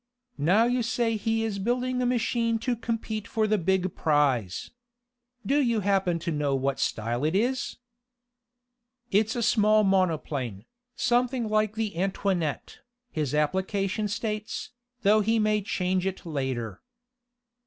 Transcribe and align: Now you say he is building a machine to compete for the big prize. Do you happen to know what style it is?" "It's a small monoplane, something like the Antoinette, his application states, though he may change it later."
Now 0.39 0.63
you 0.65 0.81
say 0.81 1.15
he 1.15 1.43
is 1.43 1.59
building 1.59 2.01
a 2.01 2.07
machine 2.07 2.57
to 2.65 2.75
compete 2.75 3.27
for 3.27 3.45
the 3.45 3.59
big 3.59 3.93
prize. 3.95 4.71
Do 5.45 5.61
you 5.61 5.81
happen 5.81 6.17
to 6.25 6.31
know 6.31 6.55
what 6.55 6.79
style 6.79 7.23
it 7.23 7.35
is?" 7.35 7.77
"It's 9.11 9.35
a 9.35 9.43
small 9.43 9.83
monoplane, 9.83 10.65
something 10.95 11.47
like 11.47 11.75
the 11.75 11.95
Antoinette, 12.01 12.79
his 13.11 13.35
application 13.35 14.07
states, 14.07 14.71
though 15.03 15.21
he 15.21 15.37
may 15.37 15.61
change 15.61 16.07
it 16.07 16.25
later." 16.25 16.81